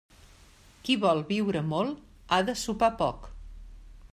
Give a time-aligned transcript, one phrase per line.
[0.87, 2.01] Qui vol viure molt,
[2.31, 3.29] ha de sopar poc.